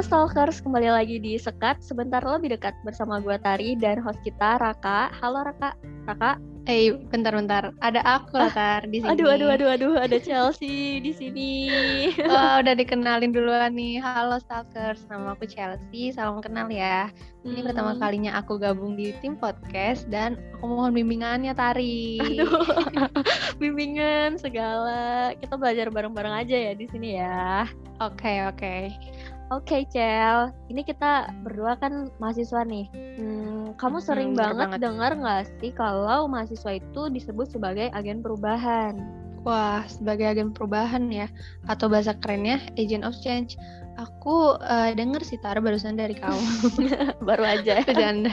Halo 0.00 0.32
Stalkers, 0.32 0.64
kembali 0.64 0.88
lagi 0.88 1.20
di 1.20 1.36
Sekat 1.36 1.84
Sebentar 1.84 2.24
Lebih 2.24 2.56
Dekat 2.56 2.72
bersama 2.88 3.20
gue 3.20 3.36
Tari 3.36 3.76
dan 3.76 4.00
host 4.00 4.16
kita 4.24 4.56
Raka. 4.56 5.12
Halo 5.20 5.44
Raka. 5.44 5.76
Raka. 6.08 6.40
Eh, 6.64 6.96
bentar-bentar. 7.12 7.76
Ada 7.84 8.00
aku 8.08 8.40
lah, 8.40 8.48
Tar, 8.48 8.88
di 8.88 9.04
sini. 9.04 9.12
Aduh, 9.12 9.28
aduh, 9.28 9.52
aduh, 9.52 9.68
aduh, 9.68 9.94
ada 10.00 10.16
Chelsea 10.16 11.04
di 11.04 11.12
sini. 11.12 11.52
oh, 12.32 12.64
udah 12.64 12.72
dikenalin 12.80 13.28
duluan 13.28 13.76
nih. 13.76 14.00
Halo 14.00 14.40
Stalkers, 14.40 15.04
nama 15.12 15.36
aku 15.36 15.44
Chelsea. 15.44 16.16
Salam 16.16 16.40
kenal 16.40 16.72
ya. 16.72 17.12
Ini 17.44 17.60
hmm. 17.60 17.68
pertama 17.68 17.92
kalinya 18.00 18.40
aku 18.40 18.56
gabung 18.56 18.96
di 18.96 19.12
tim 19.20 19.36
podcast 19.36 20.08
dan 20.08 20.40
aku 20.56 20.64
mohon 20.64 20.96
bimbingannya 20.96 21.52
Tari. 21.52 22.24
Aduh, 22.24 22.64
bimbingan 23.60 24.40
segala. 24.40 25.36
Kita 25.36 25.60
belajar 25.60 25.92
bareng-bareng 25.92 26.48
aja 26.48 26.56
ya 26.56 26.72
di 26.72 26.88
sini 26.88 27.20
ya. 27.20 27.68
Oke, 28.00 28.24
okay, 28.24 28.36
oke. 28.48 28.56
Okay. 28.56 29.36
Oke, 29.50 29.82
okay, 29.82 29.90
Cel. 29.90 30.54
Ini 30.70 30.86
kita 30.86 31.26
berdua 31.42 31.74
kan 31.74 32.06
mahasiswa 32.22 32.62
nih. 32.62 32.86
Hmm, 33.18 33.74
kamu 33.74 33.98
sering 33.98 34.30
hmm, 34.34 34.38
banget, 34.38 34.70
banget 34.70 34.78
dengar 34.78 35.10
nggak 35.18 35.42
sih 35.58 35.74
kalau 35.74 36.30
mahasiswa 36.30 36.78
itu 36.78 37.10
disebut 37.10 37.50
sebagai 37.50 37.90
agen 37.90 38.22
perubahan? 38.22 38.94
Wah, 39.40 39.88
sebagai 39.88 40.28
agen 40.28 40.52
perubahan 40.52 41.08
ya, 41.08 41.24
atau 41.64 41.88
bahasa 41.88 42.12
kerennya 42.12 42.60
agent 42.76 43.08
of 43.08 43.16
change. 43.24 43.56
Aku 43.96 44.56
uh, 44.60 44.92
denger 44.96 45.20
sih 45.24 45.36
Tar 45.40 45.60
barusan 45.60 45.96
dari 45.96 46.16
kamu. 46.16 46.40
Baru 47.28 47.44
aja. 47.44 47.84
Bercanda. 47.84 48.32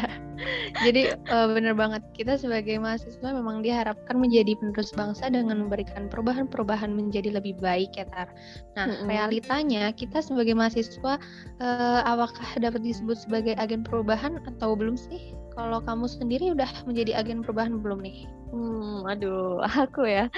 Jadi 0.86 1.12
uh, 1.34 1.48
bener 1.52 1.74
banget 1.74 2.04
kita 2.14 2.38
sebagai 2.38 2.78
mahasiswa 2.78 3.30
memang 3.34 3.66
diharapkan 3.66 4.16
menjadi 4.16 4.54
penerus 4.56 4.94
bangsa 4.94 5.28
dengan 5.28 5.66
memberikan 5.66 6.08
perubahan-perubahan 6.08 6.94
menjadi 6.94 7.36
lebih 7.36 7.58
baik 7.60 7.98
ya 7.98 8.06
Tar. 8.08 8.30
Nah 8.78 8.86
mm-hmm. 8.88 9.08
realitanya 9.10 9.84
kita 9.92 10.22
sebagai 10.22 10.54
mahasiswa 10.54 11.20
uh, 11.60 12.00
apakah 12.06 12.48
dapat 12.62 12.86
disebut 12.86 13.18
sebagai 13.18 13.58
agen 13.58 13.82
perubahan 13.82 14.40
atau 14.46 14.78
belum 14.78 14.96
sih? 14.96 15.34
Kalau 15.58 15.82
kamu 15.82 16.06
sendiri 16.06 16.54
udah 16.54 16.70
menjadi 16.86 17.18
agen 17.18 17.42
perubahan 17.42 17.82
belum 17.82 18.06
nih? 18.06 18.30
Hmm, 18.54 19.10
aduh, 19.10 19.58
aku 19.90 20.06
ya. 20.06 20.30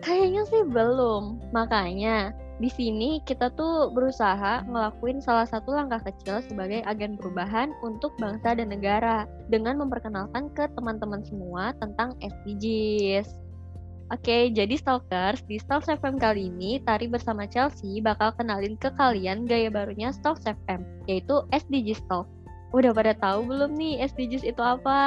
Kayaknya 0.00 0.42
sih 0.48 0.64
belum. 0.64 1.52
Makanya 1.52 2.32
di 2.56 2.72
sini 2.72 3.20
kita 3.28 3.52
tuh 3.52 3.92
berusaha 3.92 4.64
ngelakuin 4.64 5.20
salah 5.20 5.44
satu 5.44 5.76
langkah 5.76 6.00
kecil 6.08 6.40
sebagai 6.48 6.80
agen 6.88 7.20
perubahan 7.20 7.76
untuk 7.84 8.16
bangsa 8.16 8.56
dan 8.56 8.72
negara 8.72 9.28
dengan 9.52 9.84
memperkenalkan 9.84 10.48
ke 10.56 10.64
teman-teman 10.72 11.20
semua 11.28 11.76
tentang 11.76 12.16
SDGs. 12.24 13.44
Oke, 14.12 14.52
jadi 14.52 14.76
Stalkers, 14.76 15.44
di 15.48 15.56
Stalks 15.56 15.88
FM 15.88 16.20
kali 16.20 16.52
ini, 16.52 16.76
Tari 16.84 17.08
bersama 17.08 17.48
Chelsea 17.48 18.04
bakal 18.04 18.36
kenalin 18.36 18.76
ke 18.76 18.92
kalian 19.00 19.48
gaya 19.48 19.72
barunya 19.72 20.12
Stalks 20.12 20.44
FM, 20.44 20.84
yaitu 21.08 21.40
SDG 21.52 22.00
Stalk. 22.00 22.28
Udah 22.74 22.90
pada 22.90 23.14
tahu 23.14 23.46
belum 23.46 23.78
nih 23.78 24.02
SDGs 24.02 24.42
itu 24.42 24.58
apa? 24.58 24.98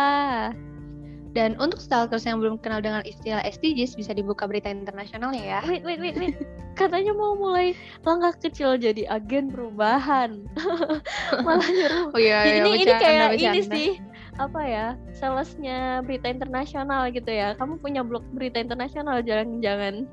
Dan 1.36 1.60
untuk 1.60 1.78
stalkers 1.84 2.26
yang 2.26 2.40
belum 2.40 2.58
kenal 2.64 2.82
dengan 2.82 3.04
istilah 3.04 3.44
SDGs 3.46 4.00
bisa 4.00 4.16
dibuka 4.16 4.48
berita 4.48 4.72
internasionalnya 4.72 5.44
ya. 5.44 5.60
Wait, 5.68 5.84
wait, 5.84 6.00
wait, 6.00 6.16
wait. 6.16 6.34
Katanya 6.74 7.14
mau 7.14 7.38
mulai 7.38 7.78
langkah 8.08 8.34
kecil 8.42 8.80
jadi 8.80 9.06
agen 9.12 9.52
perubahan. 9.54 10.48
Malah 11.46 11.70
nyuruh. 11.70 12.06
Oh 12.16 12.22
iya, 12.22 12.42
iya 12.48 12.56
ini, 12.64 12.82
ini 12.82 12.94
kayak 12.96 13.38
bercanda. 13.38 13.54
ini 13.54 13.62
sih 13.68 13.90
apa 14.38 14.62
ya 14.62 14.88
salesnya 15.18 16.06
berita 16.06 16.30
internasional 16.30 17.10
gitu 17.10 17.26
ya 17.26 17.58
kamu 17.58 17.82
punya 17.82 18.06
blog 18.06 18.22
berita 18.38 18.62
internasional 18.62 19.26
jangan-jangan 19.26 20.06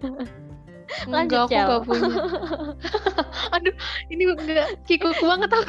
Lanjut, 1.06 1.46
Enggak, 1.46 1.66
aku 1.66 1.70
gak 1.70 1.82
punya. 1.86 2.14
Aduh, 3.54 3.74
ini 4.10 4.22
gak 4.30 4.86
kikuku 4.86 5.24
banget 5.24 5.50
aku. 5.52 5.66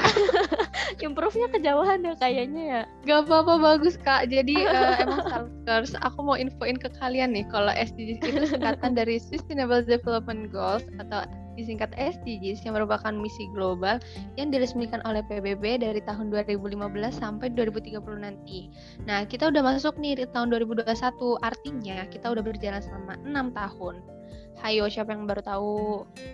Improve-nya 1.06 1.48
kejauhan 1.52 2.06
ya 2.06 2.14
kayaknya 2.18 2.64
ya. 2.64 2.82
Gak 3.06 3.20
apa-apa, 3.28 3.54
bagus 3.58 3.98
Kak. 4.02 4.30
Jadi 4.30 4.66
uh, 4.66 4.96
emang 5.02 5.22
Stalkers, 5.28 5.94
aku 6.02 6.20
mau 6.22 6.38
infoin 6.38 6.78
ke 6.78 6.90
kalian 6.98 7.34
nih, 7.34 7.46
kalau 7.50 7.74
SDGs 7.74 8.22
itu 8.22 8.46
singkatan 8.50 8.94
dari 8.94 9.18
Sustainable 9.18 9.84
Development 9.84 10.50
Goals 10.50 10.86
atau 11.02 11.26
disingkat 11.58 11.90
SDGs 11.98 12.62
yang 12.62 12.78
merupakan 12.78 13.10
misi 13.10 13.50
global 13.52 13.98
yang 14.38 14.54
diresmikan 14.54 15.02
oleh 15.10 15.26
PBB 15.26 15.82
dari 15.82 16.00
tahun 16.06 16.30
2015 16.30 16.78
sampai 17.10 17.50
2030 17.58 17.98
nanti. 18.22 18.70
Nah, 19.10 19.26
kita 19.26 19.50
udah 19.50 19.66
masuk 19.66 19.98
nih 19.98 20.22
di 20.22 20.26
tahun 20.30 20.54
2021, 20.54 20.86
artinya 21.42 22.06
kita 22.14 22.30
udah 22.30 22.44
berjalan 22.46 22.80
selama 22.86 23.18
6 23.26 23.58
tahun. 23.58 24.17
Hayo, 24.58 24.90
siapa 24.90 25.14
yang 25.14 25.30
baru 25.30 25.42
tahu? 25.46 25.78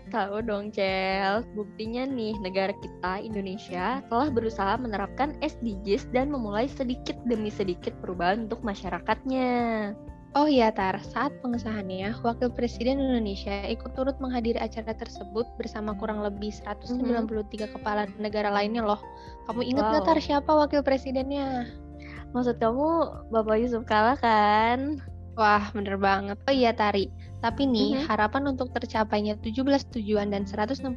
Tahu 0.07 0.35
dong, 0.47 0.71
Cel. 0.71 1.43
Buktinya 1.59 2.07
nih, 2.07 2.39
negara 2.39 2.71
kita, 2.71 3.19
Indonesia, 3.19 3.99
telah 4.07 4.31
berusaha 4.31 4.79
menerapkan 4.79 5.35
SDGs 5.43 6.07
dan 6.15 6.31
memulai 6.31 6.71
sedikit 6.71 7.19
demi 7.27 7.51
sedikit 7.51 7.91
perubahan 7.99 8.47
untuk 8.47 8.63
masyarakatnya. 8.63 9.51
Oh 10.33 10.49
iya 10.49 10.73
Tar, 10.73 10.97
saat 10.97 11.29
pengesahannya, 11.45 12.17
Wakil 12.25 12.49
Presiden 12.49 12.97
Indonesia 12.97 13.69
ikut 13.69 13.93
turut 13.93 14.17
menghadiri 14.17 14.57
acara 14.57 14.97
tersebut 14.97 15.45
bersama 15.61 15.93
kurang 15.93 16.25
lebih 16.25 16.49
193 16.49 16.97
mm 16.97 17.29
-hmm. 17.29 17.69
kepala 17.69 18.09
negara 18.17 18.49
lainnya 18.49 18.81
loh. 18.81 18.97
Kamu 19.45 19.61
inget 19.61 19.85
wow. 19.85 19.93
gak 19.93 20.09
Tar 20.09 20.17
siapa 20.17 20.49
Wakil 20.49 20.81
Presidennya? 20.81 21.69
Maksud 22.33 22.57
kamu 22.57 23.13
Bapak 23.29 23.61
Yusuf 23.61 23.85
Kala 23.85 24.17
kan? 24.17 24.97
Wah, 25.37 25.69
bener 25.69 26.01
banget. 26.01 26.37
Oh 26.49 26.53
iya 26.53 26.73
Tari, 26.73 27.13
tapi 27.43 27.67
nih, 27.67 27.91
mm 27.91 27.99
-hmm. 27.99 28.07
harapan 28.07 28.55
untuk 28.55 28.71
tercapainya 28.71 29.35
17 29.43 29.67
tujuan 29.99 30.31
dan 30.31 30.47
169 30.47 30.95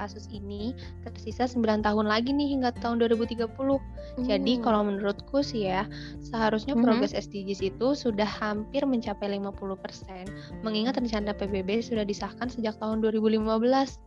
kasus 0.00 0.24
ini 0.32 0.72
tersisa 1.04 1.44
9 1.44 1.84
tahun 1.84 2.08
lagi 2.08 2.32
nih 2.32 2.56
hingga 2.56 2.72
tahun 2.80 3.04
2030. 3.04 3.44
Mm. 3.52 4.24
Jadi 4.24 4.52
kalau 4.64 4.88
menurutku 4.88 5.44
sih 5.44 5.68
ya, 5.68 5.84
seharusnya 6.24 6.72
mm 6.72 6.80
-hmm. 6.80 6.86
progres 6.88 7.12
SDGs 7.12 7.60
itu 7.60 7.92
sudah 7.92 8.24
hampir 8.24 8.88
mencapai 8.88 9.36
50%. 9.36 10.64
Mengingat 10.64 10.96
rencana 10.96 11.36
PBB 11.36 11.84
sudah 11.84 12.08
disahkan 12.08 12.48
sejak 12.48 12.80
tahun 12.80 13.04
2015. 13.04 13.52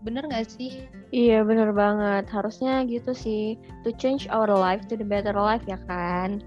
Bener 0.01 0.25
nggak 0.25 0.49
sih? 0.49 0.89
Iya, 1.13 1.45
bener 1.45 1.69
banget. 1.69 2.25
Harusnya 2.33 2.81
gitu 2.89 3.13
sih. 3.13 3.61
To 3.85 3.93
change 3.93 4.25
our 4.33 4.49
life 4.49 4.89
to 4.89 4.97
the 4.97 5.05
better 5.05 5.37
life 5.37 5.61
ya 5.69 5.77
kan? 5.85 6.41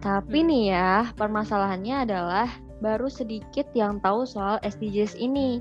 Tapi 0.00 0.40
hmm. 0.40 0.48
nih 0.48 0.64
ya, 0.72 0.92
permasalahannya 1.20 2.08
adalah 2.08 2.48
baru 2.80 3.06
sedikit 3.06 3.68
yang 3.76 4.00
tahu 4.00 4.24
soal 4.24 4.56
SDGs 4.64 5.14
ini. 5.16 5.60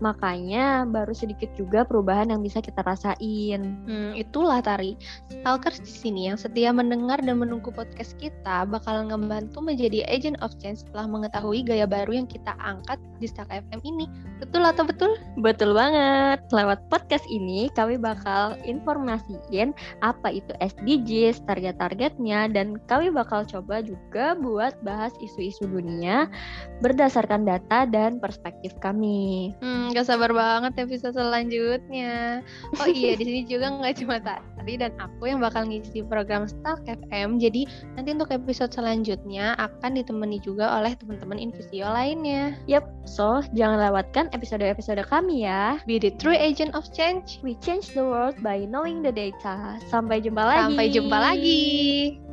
Makanya 0.00 0.88
baru 0.88 1.12
sedikit 1.12 1.52
juga 1.54 1.84
perubahan 1.84 2.32
yang 2.32 2.40
bisa 2.40 2.58
kita 2.64 2.80
rasain. 2.82 3.60
Hmm, 3.84 4.12
itulah 4.16 4.64
Tari. 4.64 4.96
Stalkers 5.28 5.84
di 5.84 5.92
sini 5.92 6.20
yang 6.32 6.40
setia 6.40 6.72
mendengar 6.72 7.20
dan 7.20 7.38
menunggu 7.38 7.68
podcast 7.72 8.16
kita 8.16 8.64
bakal 8.66 9.08
ngebantu 9.08 9.60
menjadi 9.60 10.04
agent 10.08 10.40
of 10.40 10.52
change 10.58 10.82
setelah 10.84 11.06
mengetahui 11.06 11.62
gaya 11.64 11.84
baru 11.84 12.24
yang 12.24 12.28
kita 12.28 12.56
angkat 12.58 12.96
di 13.20 13.28
Stalk 13.28 13.52
FM 13.52 13.80
ini. 13.84 14.08
Betul 14.40 14.64
atau 14.64 14.88
betul? 14.88 15.20
Betul 15.38 15.76
banget. 15.76 16.40
Lewat 16.50 16.88
podcast 16.88 17.28
ini 17.28 17.68
kami 17.76 18.00
bakal 18.00 18.56
informasiin 18.64 19.76
apa 20.00 20.28
itu 20.32 20.50
SDGs, 20.58 21.44
target-targetnya, 21.44 22.48
dan 22.48 22.80
kami 22.88 23.12
bakal 23.12 23.44
coba 23.44 23.84
juga 23.84 24.32
buat 24.40 24.72
bahas 24.80 25.12
isu-isu 25.20 25.68
dunia 25.68 26.26
berdasarkan 26.80 27.44
data 27.44 27.84
dan 27.84 28.16
perspektif 28.16 28.72
kami. 28.80 29.52
Hmm, 29.60 29.89
gak 29.92 30.06
sabar 30.08 30.30
banget 30.30 30.72
episode 30.78 31.14
selanjutnya. 31.16 32.40
Oh 32.78 32.88
iya, 32.88 33.14
di 33.18 33.24
sini 33.26 33.40
juga 33.46 33.70
nggak 33.70 33.94
cuma 34.02 34.16
Tari 34.22 34.74
dan 34.78 34.92
aku 35.00 35.30
yang 35.30 35.40
bakal 35.40 35.66
ngisi 35.66 36.04
program 36.06 36.46
Stalk 36.46 36.84
FM. 36.86 37.42
Jadi 37.42 37.66
nanti 37.96 38.08
untuk 38.14 38.30
episode 38.30 38.70
selanjutnya 38.70 39.58
akan 39.58 39.98
ditemani 39.98 40.38
juga 40.40 40.80
oleh 40.80 40.94
teman-teman 40.96 41.40
Invisio 41.40 41.88
lainnya. 41.88 42.54
Yap, 42.70 42.86
so 43.08 43.42
jangan 43.56 43.80
lewatkan 43.90 44.30
episode-episode 44.30 45.02
kami 45.08 45.48
ya. 45.48 45.80
Be 45.88 45.98
the 45.98 46.14
true 46.20 46.36
agent 46.36 46.76
of 46.76 46.86
change. 46.94 47.42
We 47.42 47.56
change 47.64 47.92
the 47.96 48.04
world 48.04 48.38
by 48.44 48.68
knowing 48.68 49.02
the 49.02 49.12
data. 49.12 49.80
Sampai 49.90 50.22
jumpa 50.22 50.42
lagi. 50.44 50.62
Sampai 50.70 50.86
jumpa 50.92 51.16
lagi. 51.18 52.29